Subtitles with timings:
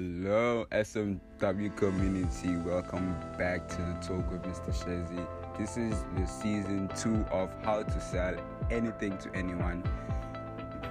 [0.00, 2.56] Hello, SMW community.
[2.56, 4.72] Welcome back to the talk with Mr.
[4.72, 5.28] Shezi.
[5.58, 8.34] This is the season two of How to Sell
[8.70, 9.84] Anything to Anyone.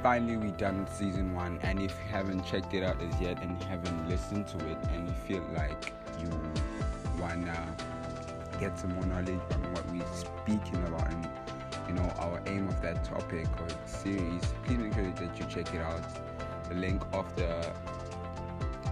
[0.03, 3.59] Finally, we done season one, and if you haven't checked it out as yet and
[3.59, 5.91] you haven't listened to it, and you feel like
[6.21, 6.29] you
[7.19, 7.75] wanna
[8.59, 11.27] get some more knowledge on what we're speaking about and
[11.87, 15.73] you know our aim of that topic or series, please make sure that you check
[15.73, 16.03] it out.
[16.69, 17.73] The link of the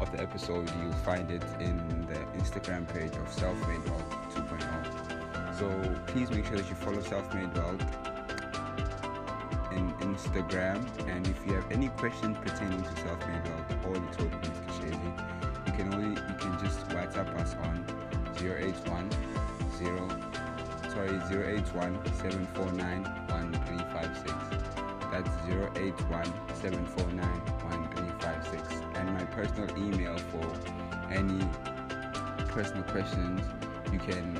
[0.02, 1.78] of the episode, you'll find it in
[2.08, 5.60] the Instagram page of Self Made Wealth 2.0.
[5.60, 5.68] So
[6.08, 7.82] please make sure that you follow Self Made Wealth
[9.72, 10.86] in Instagram.
[11.08, 14.52] And if you have any questions pertaining to Self Made Wealth or the talk with
[14.52, 14.72] Mr.
[14.78, 17.86] Shezi, you can only you can just WhatsApp us on
[18.38, 19.10] 081
[20.98, 24.34] sorry 081 749 1356.
[25.12, 25.30] That's
[25.78, 27.87] 081 749 1356 and my
[29.38, 30.46] personal email for
[31.12, 31.48] any
[32.50, 33.42] personal questions
[33.94, 34.40] you can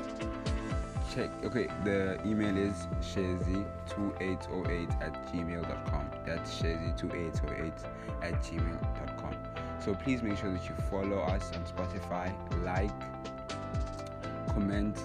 [1.14, 7.72] check okay the email is shazy2808 at gmail.com that's shazy2808
[8.22, 9.34] at gmail.com
[9.78, 12.26] so please make sure that you follow us on spotify
[12.64, 12.98] like
[14.52, 14.98] comment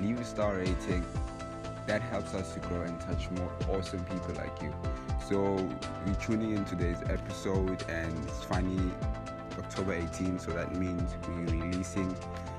[0.00, 1.04] leave a star rating.
[1.86, 4.74] That helps us to grow and touch more awesome people like you.
[5.28, 5.54] So
[6.06, 8.90] we're tuning in today's episode and it's finally
[9.58, 12.14] October 18, so that means we're releasing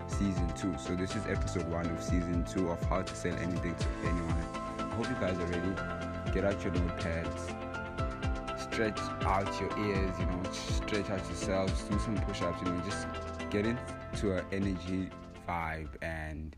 [0.07, 0.75] season two.
[0.77, 4.45] So this is episode one of season two of how to sell anything to anyone.
[4.79, 6.31] I hope you guys are ready.
[6.33, 12.15] Get out your notepads, stretch out your ears, you know, stretch out yourselves, do some
[12.17, 13.07] push-ups, you know, just
[13.49, 15.09] get into an energy
[15.47, 16.55] vibe and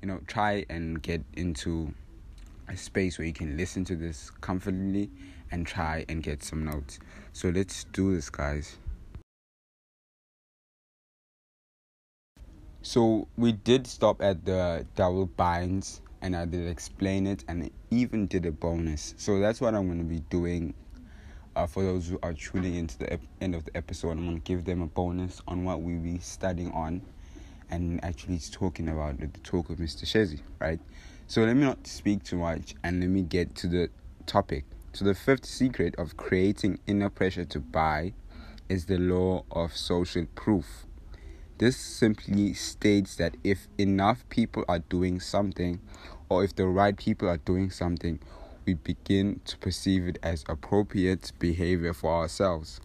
[0.00, 1.92] you know try and get into
[2.68, 5.10] a space where you can listen to this comfortably
[5.50, 6.98] and try and get some notes.
[7.32, 8.76] So let's do this, guys.
[12.82, 18.26] So we did stop at the double binds and I did explain it and even
[18.26, 19.14] did a bonus.
[19.16, 20.74] So that's what I'm going to be doing
[21.56, 24.12] uh, for those who are tuning into the ep- end of the episode.
[24.12, 27.02] I'm going to give them a bonus on what we'll be studying on
[27.70, 30.04] and actually talking about the talk of Mr.
[30.04, 30.80] Shezi, right?
[31.26, 33.90] So let me not speak too much and let me get to the
[34.26, 34.64] topic.
[34.92, 38.14] So, the fifth secret of creating inner pressure to buy
[38.68, 40.86] is the law of social proof.
[41.58, 45.80] This simply states that if enough people are doing something,
[46.28, 48.20] or if the right people are doing something,
[48.64, 52.80] we begin to perceive it as appropriate behavior for ourselves.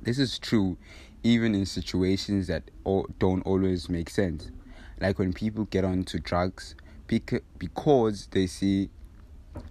[0.00, 0.76] This is true
[1.24, 2.70] even in situations that
[3.18, 4.52] don't always make sense,
[5.00, 6.76] like when people get onto drugs
[7.08, 8.88] because they see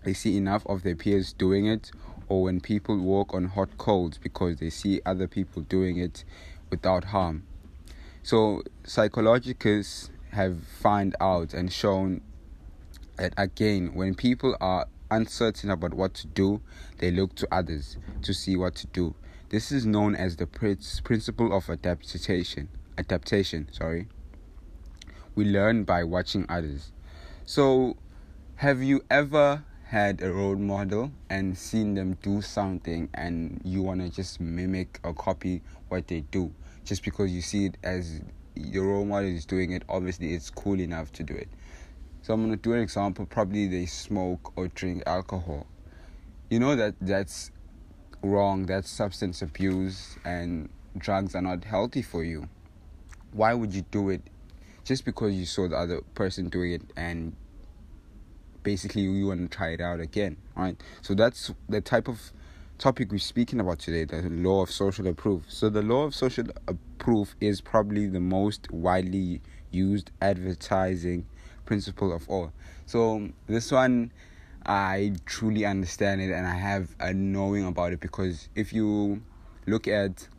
[0.03, 1.89] they see enough of their peers doing it
[2.27, 6.25] or when people walk on hot coals because they see other people doing it
[6.69, 7.43] without harm.
[8.29, 12.21] So psychologists have found out and shown
[13.17, 16.61] that again when people are uncertain about what to do,
[16.99, 19.15] they look to others to see what to do.
[19.49, 22.69] This is known as the principle of adaptation.
[22.99, 24.07] Adaptation, sorry.
[25.33, 26.91] We learn by watching others.
[27.47, 27.97] So,
[28.57, 34.01] have you ever had a role model and seen them do something and you want
[34.01, 36.53] to just mimic or copy what they do
[36.89, 38.19] just because you see it as
[38.55, 41.47] your role model is doing it obviously it's cool enough to do it.
[42.23, 45.67] So i'm to do an example probably they smoke or drink alcohol.
[46.49, 47.51] You know that that's
[48.23, 50.67] wrong that's substance abuse and
[50.97, 52.49] drugs are not healthy for you.
[53.33, 54.23] Why would you do it
[54.83, 57.35] just because you saw the other person doing it and
[58.63, 60.75] basically you want to try it out again right?
[61.03, 62.31] So that's the type of
[62.79, 65.43] topic we're speaking about today the law of social approval.
[65.49, 71.25] so the law of social approval is probably the most widely used advertising
[71.65, 72.53] principle of all
[72.85, 74.09] so this one
[74.65, 79.21] i truly understand it and i have a knowing about it because if you
[79.65, 80.29] look at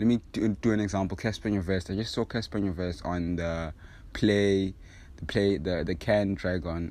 [0.00, 3.72] let me do, do an example Cassper Nyovest i just saw Cassper Nyovest on the
[4.14, 4.74] play
[5.18, 6.90] the play the the Can Dragon.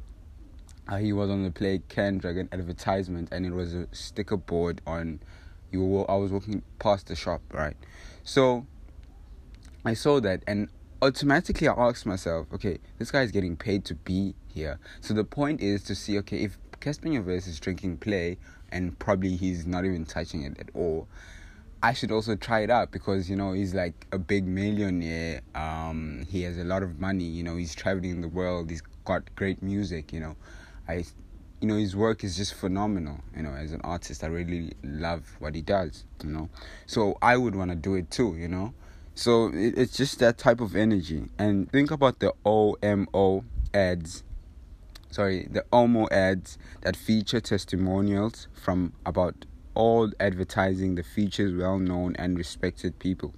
[0.87, 4.81] Uh, he was on the play Can Dragon advertisement, and it was a sticker board
[4.85, 5.19] on.
[5.71, 7.75] You were, I was walking past the shop, right?
[8.23, 8.65] So
[9.85, 10.69] I saw that, and
[11.01, 14.79] automatically I asked myself, okay, this guy is getting paid to be here.
[15.01, 18.37] So the point is to see, okay, if Nyovest is drinking play,
[18.71, 21.07] and probably he's not even touching it at all
[21.83, 25.41] I should also try it out because you know he's like a big millionaire.
[25.53, 27.25] Um, he has a lot of money.
[27.25, 28.69] You know, he's traveling the world.
[28.69, 30.13] He's got great music.
[30.13, 30.35] You know,
[30.87, 31.05] I
[31.61, 34.23] you know his work is just phenomenal you know as an artist.
[34.23, 36.49] I really love what he does you know.
[36.85, 38.73] So i would want to do it too you know.
[39.15, 41.29] So it, it's just that type of energy.
[41.37, 43.43] And think about the omo
[43.73, 44.23] ads.
[45.09, 52.15] Sorry the omo ads that feature testimonials from about all advertising the features well known
[52.17, 53.33] and respected people.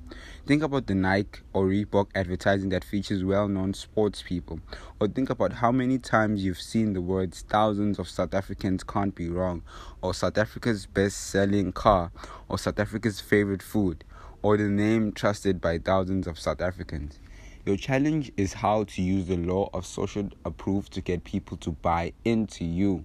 [0.46, 4.60] Think about the Nike or Reebok advertising that features well known sports people.
[5.00, 9.16] Or think about how many times you've seen the words thousands of South Africans can't
[9.16, 9.64] be wrong,
[10.02, 12.12] or South Africa's best selling car,
[12.50, 14.04] or South Africa's favorite food,
[14.42, 17.20] or the name trusted by thousands of South Africans.
[17.66, 21.72] Your challenge is how to use the law of social approval to get people to
[21.72, 23.04] buy into you.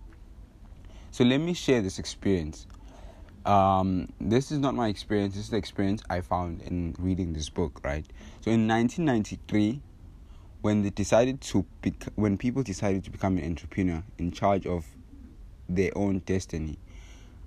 [1.13, 2.67] So let me share this experience
[3.47, 5.35] um, this is not my experience.
[5.35, 7.81] This is the experience I found in reading this book.
[7.85, 8.07] Right.
[8.43, 9.81] So in 1993,
[10.63, 14.87] when they decided to bec- when people decided to become an entrepreneur in charge of
[15.69, 16.79] their own destiny,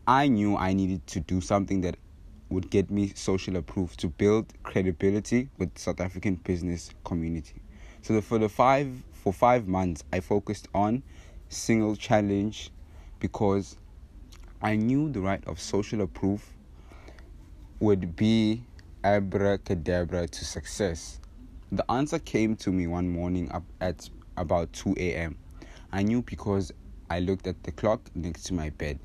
[0.08, 1.96] I knew I needed to do something that
[2.50, 7.62] would get me social approval to build credibility with South African business community.
[8.02, 11.04] So the, for the five for five months, I focused on
[11.50, 12.72] single challenge
[13.20, 13.78] because
[14.66, 16.40] I knew the right of social approval
[17.82, 18.64] would be
[19.04, 21.20] abracadabra to success.
[21.74, 25.36] The answer came to me one morning up at about 2 a.m.
[25.92, 26.72] I knew because
[27.10, 29.00] I looked at the clock next to my bed.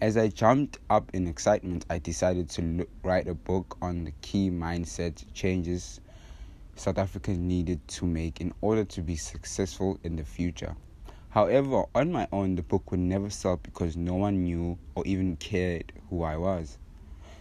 [0.00, 4.12] As I jumped up in excitement, I decided to look, write a book on the
[4.22, 6.00] key mindset changes
[6.74, 10.74] South Africans needed to make in order to be successful in the future.
[11.36, 15.36] However, on my own, the book would never sell because no one knew or even
[15.36, 16.78] cared who I was.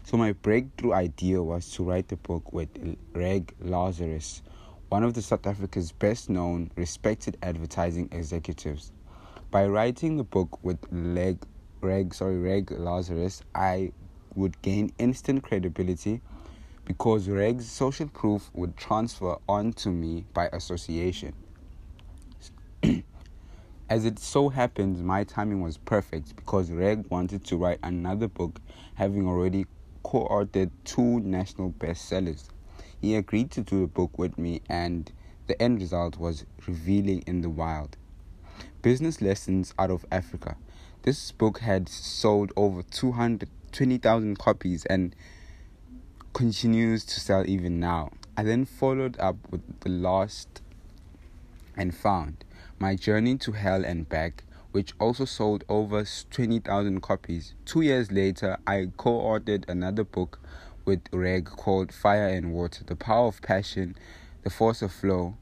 [0.03, 2.68] So, my breakthrough idea was to write the book with
[3.13, 4.42] Reg Lazarus,
[4.89, 8.92] one of the South Africa's best known, respected advertising executives.
[9.50, 11.38] By writing the book with Leg,
[11.80, 13.94] Reg, sorry, Reg Lazarus, I
[14.36, 16.19] would gain instant credibility
[16.83, 21.33] because Reg's social proof would transfer onto me by association.
[23.87, 28.59] As it so happens, my timing was perfect because Reg wanted to write another book,
[28.95, 29.67] having already
[30.01, 32.49] co authored two national bestsellers.
[32.99, 35.11] He agreed to do the book with me, and
[35.45, 37.95] the end result was Revelling in the Wild.
[38.81, 40.57] Business Lessons Out of Africa.
[41.03, 45.15] This book had sold over 220,000 copies and
[46.33, 48.09] continues to sell even now.
[48.35, 50.63] I then followed up with The Lost
[51.77, 52.44] and Found
[52.80, 57.54] my Journey to Hell and Back, which also sold over 20,000 copies.
[57.66, 60.39] Two years later, I co authored another book
[60.83, 63.95] with Reg called Fire and Water The Power of Passion,
[64.44, 65.38] The Force of Flow,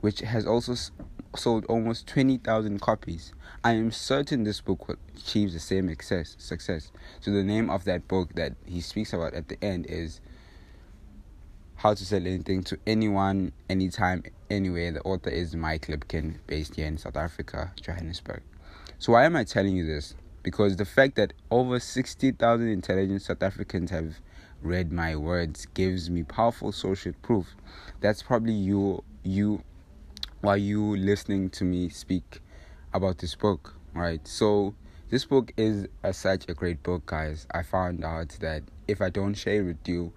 [0.00, 0.74] which has also
[1.34, 3.32] sold almost 20,000 copies.
[3.64, 6.36] I am certain this book will achieve the same success.
[6.38, 6.92] success.
[7.20, 10.20] So, the name of that book that he speaks about at the end is
[11.76, 14.92] how to Sell Anything to Anyone, Anytime, Anywhere.
[14.92, 18.42] The author is Mike Lipkin, based here in South Africa, Johannesburg.
[18.98, 20.14] So, why am I telling you this?
[20.42, 24.20] Because the fact that over 60,000 intelligent South Africans have
[24.62, 27.54] read my words gives me powerful social proof.
[28.00, 29.62] That's probably you, you,
[30.40, 32.40] while you listening to me speak
[32.94, 34.26] about this book, right?
[34.26, 34.74] So,
[35.10, 37.46] this book is a, such a great book, guys.
[37.50, 40.12] I found out that if I don't share it with you,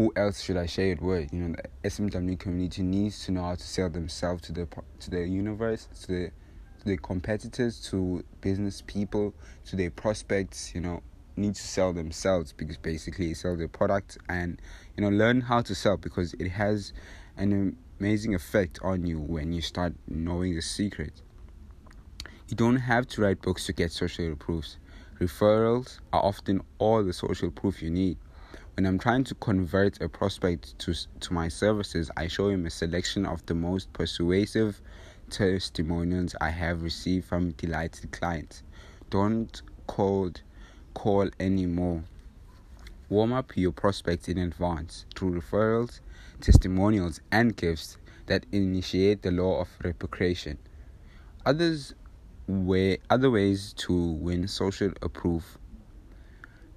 [0.00, 1.30] who else should I share it with?
[1.30, 4.66] You know, the SMW community needs to know how to sell themselves to the
[5.00, 6.30] to the universe, to the
[6.78, 9.34] to the competitors, to business people,
[9.66, 10.74] to their prospects.
[10.74, 11.02] You know,
[11.36, 14.58] need to sell themselves because basically sell their product and
[14.96, 16.94] you know learn how to sell because it has
[17.36, 21.20] an amazing effect on you when you start knowing the secret.
[22.48, 24.78] You don't have to write books to get social proofs.
[25.20, 28.16] Referrals are often all the social proof you need.
[28.80, 32.70] When I'm trying to convert a prospect to, to my services, I show him a
[32.70, 34.80] selection of the most persuasive
[35.28, 38.62] testimonials I have received from delighted clients.
[39.10, 40.40] Don't cold
[40.94, 42.04] call anymore.
[43.10, 46.00] Warm up your prospects in advance through referrals,
[46.40, 50.56] testimonials, and gifts that initiate the law of reciprocation.
[51.44, 51.92] Others
[52.46, 55.60] way other ways to win social approval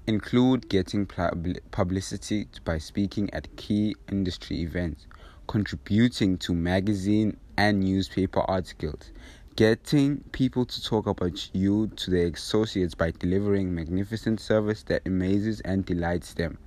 [0.07, 5.07] include getting publicity by speaking at key industry events,
[5.47, 9.11] contributing to magazine and newspaper articles,
[9.55, 15.61] getting people to talk about you to their associates by delivering magnificent service that amazes
[15.61, 16.57] and delights them.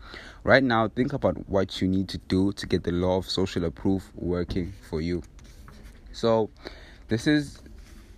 [0.45, 3.65] Right now, think about what you need to do to get the law of social
[3.65, 5.23] approval working for you.
[6.13, 6.51] So,
[7.09, 7.61] this is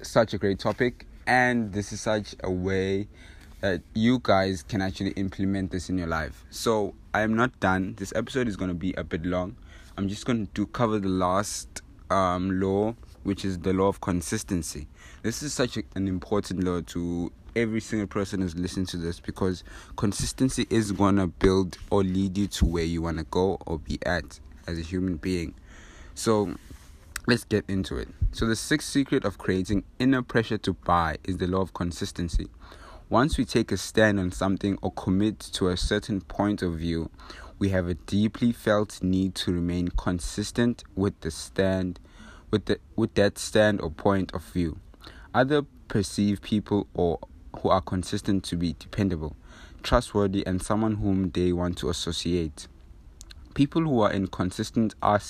[0.03, 3.09] such a great topic and this is such a way
[3.61, 6.45] that you guys can actually implement this in your life.
[6.51, 7.95] So I am not done.
[7.97, 9.57] This episode is going to be a bit long.
[9.97, 14.87] I'm just going to cover the last um, law, which is the law of consistency.
[15.23, 19.19] This is such a, an important law to every single person who's listening to this
[19.19, 19.65] because
[19.97, 23.79] consistency is going to build or lead you to where you want to go or
[23.81, 24.39] be at
[24.69, 25.55] as a human being.
[26.15, 26.55] So
[27.27, 28.09] let's get into it.
[28.33, 32.47] So, the sixth secret of creating inner pressure to buy is the law of consistency.
[33.11, 37.11] Once we take a stand on something or commit to a certain point of view,
[37.59, 41.99] we have a deeply felt need to remain consistent with the stand
[42.51, 44.79] with the with that stand or point of view.
[45.33, 47.19] Other perceive people or
[47.61, 49.35] who are consistent to be dependable,
[49.83, 52.69] trustworthy and someone whom they want to associate.
[53.55, 55.21] People who are inconsistent are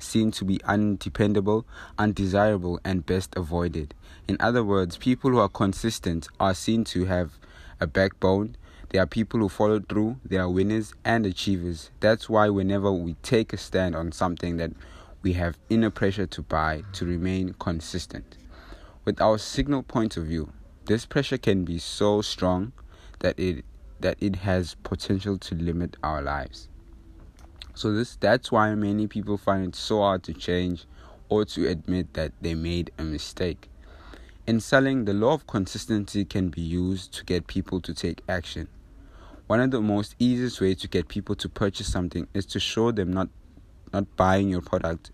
[0.00, 1.64] seen to be undependable,
[1.98, 3.94] undesirable, and best avoided.
[4.28, 7.38] In other words, people who are consistent are seen to have
[7.80, 8.56] a backbone.
[8.90, 11.90] They are people who follow through, they are winners and achievers.
[12.00, 14.72] That's why, whenever we take a stand on something that
[15.22, 18.36] we have inner pressure to buy to remain consistent.
[19.06, 20.52] With our signal point of view,
[20.84, 22.72] this pressure can be so strong
[23.20, 23.64] that it
[24.00, 26.68] that it has potential to limit our lives.
[27.72, 30.84] So this that's why many people find it so hard to change
[31.30, 33.70] or to admit that they made a mistake.
[34.48, 38.68] In selling, the law of consistency can be used to get people to take action.
[39.46, 42.90] One of the most easiest ways to get people to purchase something is to show
[42.90, 43.28] them not
[43.92, 45.10] not buying your product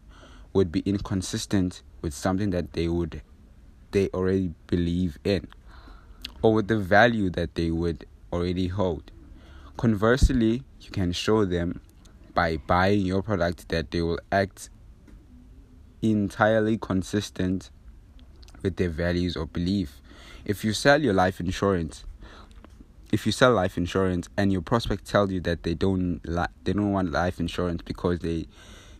[0.52, 3.22] would be inconsistent with something that they would
[3.90, 5.48] they already believe in
[6.40, 9.10] or with the value that they would already hold.
[9.76, 11.80] Conversely, you can show them
[12.34, 14.70] by buying your product that they will act
[16.02, 17.72] entirely consistent
[18.64, 20.00] with their values or belief.
[20.44, 22.04] If you sell your life insurance,
[23.12, 26.72] if you sell life insurance and your prospect tells you that they don't li- they
[26.72, 28.48] don't want life insurance because they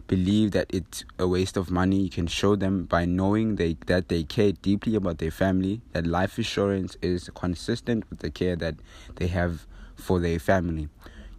[0.07, 4.09] believe that it's a waste of money, you can show them by knowing they that
[4.09, 8.77] they care deeply about their family, that life insurance is consistent with the care that
[9.17, 9.67] they have
[9.97, 10.89] for their family.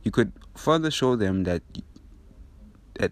[0.04, 1.62] You could further show them that
[1.95, 1.95] that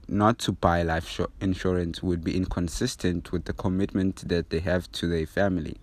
[0.08, 5.08] not to buy life insurance would be inconsistent with the commitment that they have to
[5.08, 5.78] their family.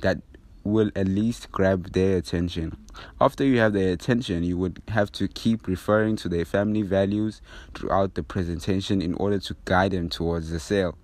[0.00, 0.20] That
[0.64, 2.76] will at least grab their attention.
[3.20, 7.42] After you have their attention, you would have to keep referring to their family values
[7.74, 10.96] throughout the presentation in order to guide them towards the sale.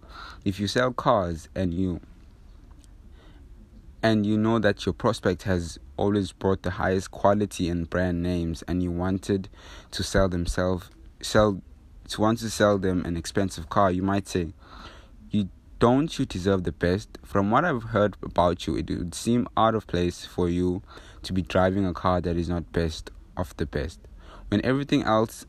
[0.44, 2.00] If you sell cars and you
[4.02, 8.64] and you know that your prospect has always brought the highest quality and brand names
[8.66, 9.50] and you wanted
[9.90, 10.88] to sell themselves
[11.20, 11.60] sell
[12.10, 14.52] to want to sell them an expensive car you might say
[15.30, 15.48] you
[15.78, 19.74] don't you deserve the best from what i've heard about you it would seem out
[19.74, 20.82] of place for you
[21.22, 23.98] to be driving a car that is not best of the best
[24.48, 25.46] when everything else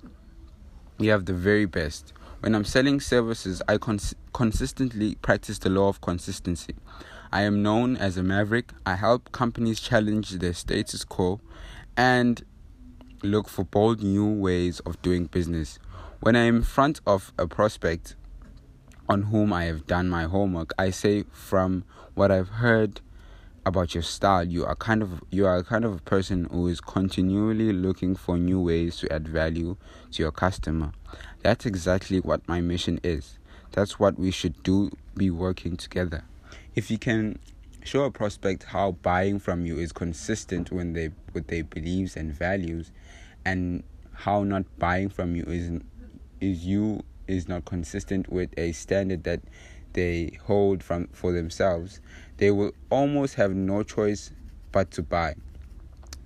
[0.98, 5.90] you have the very best when i'm selling services i cons- consistently practice the law
[5.90, 6.76] of consistency
[7.34, 8.74] I am known as a maverick.
[8.86, 11.40] I help companies challenge their status quo
[11.96, 12.44] and
[13.24, 15.80] look for bold new ways of doing business.
[16.22, 18.16] When I am in front of a prospect
[19.10, 23.02] on whom I have done my homework, I say from what I've heard
[23.66, 26.80] about your style, you are kind of you are kind of a person who is
[26.80, 29.78] continually looking for new ways to add value
[30.12, 30.92] to your customer.
[31.42, 33.40] That's exactly what my mission is.
[33.72, 36.24] That's what we should do be working together
[36.76, 37.38] if you can
[37.84, 42.32] show a prospect how buying from you is consistent when they with their beliefs and
[42.34, 42.92] values
[43.44, 45.72] and how not buying from you is
[46.42, 49.40] is you is not consistent with a standard that
[49.94, 52.02] they hold from for themselves
[52.38, 54.32] they will almost have no choice
[54.72, 55.34] but to buy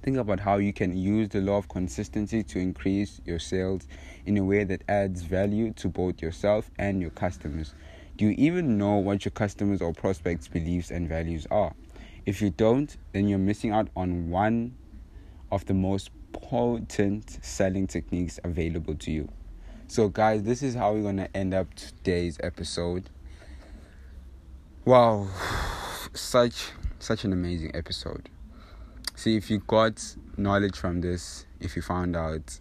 [0.01, 3.88] think about how you can use the law of consistency to increase your sales
[4.25, 7.74] in a way that adds value to both yourself and your customers
[8.17, 11.74] do you even know what your customers or prospects' beliefs and values are?
[12.25, 14.75] If you don't, then you're missing out on one
[15.51, 19.29] of the most potent selling techniques available to you.
[19.88, 23.10] So, guys, this is how we're going to end up today's episode.
[24.84, 25.27] Wow,
[26.13, 28.30] such such an amazing episode.
[29.15, 32.60] See, if you got knowledge from this, if you found out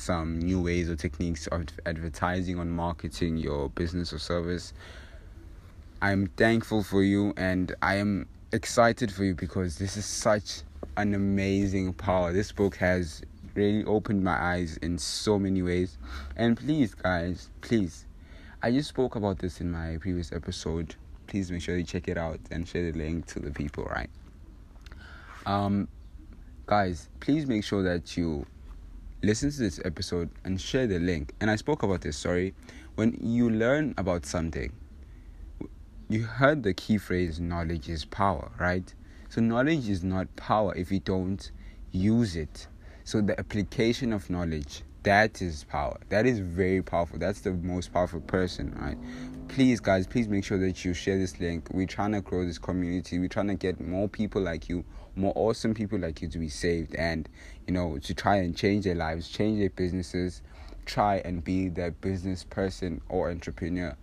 [0.00, 4.72] some new ways or techniques of advertising on marketing your business or service.
[6.00, 10.62] I'm thankful for you and I am excited for you because this is such
[10.96, 12.32] an amazing power.
[12.32, 13.22] This book has
[13.58, 15.98] really opened my eyes in so many ways.
[16.36, 18.06] And please, guys, please,
[18.62, 20.94] I just spoke about this in my previous episode.
[21.26, 24.08] Please make sure you check it out and share the link to the people, right?
[25.44, 25.88] Um,
[26.66, 28.46] guys, please make sure that you
[29.22, 31.32] listen to this episode and share the link.
[31.40, 32.54] And I spoke about this, sorry.
[32.94, 34.72] When you learn about something,
[36.08, 38.92] you heard the key phrase knowledge is power, right?
[39.28, 41.50] So, knowledge is not power if you don't
[41.92, 42.66] use it.
[43.08, 45.96] So, the application of knowledge that is power.
[46.10, 47.18] That is very powerful.
[47.18, 48.98] That's the most powerful person, right?
[49.48, 51.68] Please, guys, please make sure that you share this link.
[51.70, 53.18] We're trying to grow this community.
[53.18, 54.84] We're trying to get more people like you,
[55.16, 57.26] more awesome people like you to be saved and,
[57.66, 60.42] you know, to try and change their lives, change their businesses,
[60.84, 63.96] try and be that business person or entrepreneur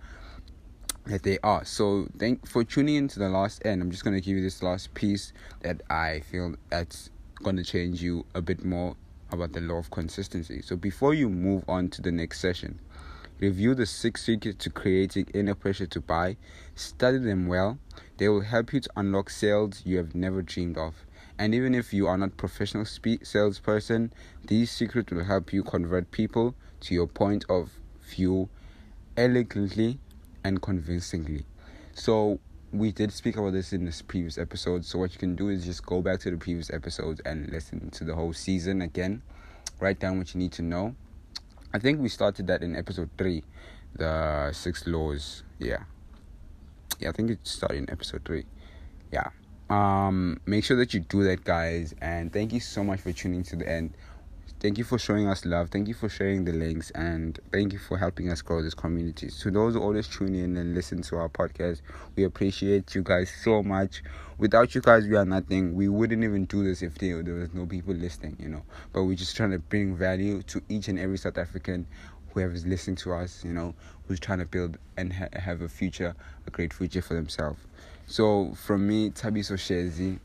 [1.05, 1.63] that they are.
[1.63, 3.83] So thank for tuning in to the last end.
[3.83, 5.31] I'm just gonna give you this last piece
[5.61, 7.11] that I feel that's
[7.43, 8.95] gonna change you a bit more
[9.31, 10.61] about the law of consistency.
[10.61, 12.79] So before you move on to the next session,
[13.39, 16.37] review the six secrets to creating inner pressure to buy,
[16.75, 17.77] study them well.
[18.17, 21.05] They will help you to unlock sales you have never dreamed of.
[21.37, 24.13] And even if you are not professional spe- salesperson,
[24.47, 28.47] these secrets will help you convert people to your point of view
[29.17, 29.99] elegantly
[30.43, 31.45] and convincingly.
[31.93, 32.39] So
[32.77, 34.85] we did speak about this in this previous episode.
[34.85, 37.89] So what you can do is just go back to the previous episodes and listen
[37.91, 39.21] to the whole season again.
[39.79, 40.95] Write down what you need to know.
[41.73, 43.43] I think we started that in episode three,
[43.95, 45.43] the six laws.
[45.59, 45.83] Yeah,
[46.99, 47.09] yeah.
[47.09, 48.45] I think it started in episode three.
[49.11, 49.29] Yeah.
[49.69, 50.39] Um.
[50.45, 51.93] Make sure that you do that, guys.
[52.01, 53.95] And thank you so much for tuning to the end.
[54.61, 55.69] Thank you for showing us love.
[55.69, 56.89] Thank you for sharing the links.
[56.91, 59.29] And thank you for helping us grow this community.
[59.29, 61.81] To those who always tune in and listen to our podcast,
[62.15, 64.01] we appreciate you guys so much.
[64.37, 65.75] Without you guys, we are nothing.
[65.75, 68.63] We wouldn't even do this if there, was no people listening, you know.
[68.93, 71.85] But we're just trying to bring value to each and every South African
[72.33, 73.73] whoever's listening to us, you know,
[74.07, 76.15] who's trying to build and ha- have a future,
[76.47, 77.59] a great future for themselves.
[78.07, 80.19] So from me, Tabiso Shezi,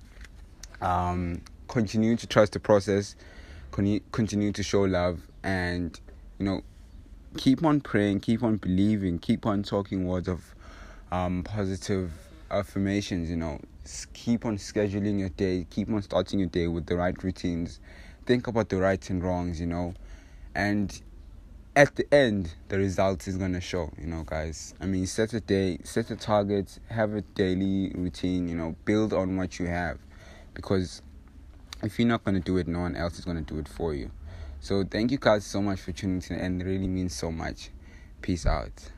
[0.85, 3.17] um, continue to trust the process
[4.13, 6.01] continue to show love and
[6.39, 6.63] you know
[7.37, 10.55] keep on praying keep on believing keep on talking words of
[11.13, 12.13] um, positive
[12.51, 13.61] affirmations you know.
[14.13, 17.81] Keep on scheduling your day keep on starting your day with the right routines.
[18.27, 19.95] Think about the rights and wrongs you know.
[20.55, 21.01] And
[21.75, 24.75] at the end the result is to show you know guys.
[24.81, 28.77] I mean set a day set a target have a daily routine you know.
[28.85, 29.99] Build on what you have
[30.55, 31.03] because
[31.83, 33.69] if you're not going to do it, no one else is going to do it
[33.69, 34.11] for you.
[34.61, 37.71] So thank you guys so much for tuning in, and it really means so much.
[38.21, 38.91] Peace out.